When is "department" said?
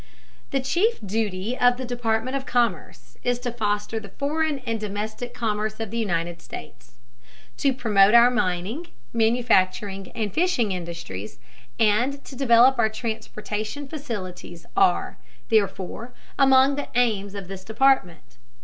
1.85-2.35, 17.63-18.37